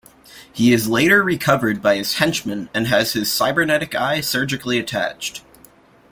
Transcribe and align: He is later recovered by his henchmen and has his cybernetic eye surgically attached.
He 0.51 0.73
is 0.73 0.87
later 0.89 1.21
recovered 1.21 1.79
by 1.79 1.95
his 1.95 2.15
henchmen 2.15 2.69
and 2.73 2.87
has 2.87 3.13
his 3.13 3.31
cybernetic 3.31 3.93
eye 3.93 4.19
surgically 4.21 4.79
attached. 4.79 5.43